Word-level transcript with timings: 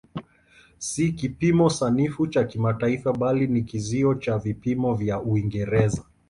Si 0.77 1.11
kipimo 1.13 1.69
sanifu 1.69 2.27
cha 2.27 2.43
kimataifa 2.43 3.13
bali 3.13 3.47
ni 3.47 3.61
kizio 3.63 4.13
cha 4.15 4.37
vipimo 4.37 4.95
vya 4.95 5.19
Uingereza. 5.21 6.03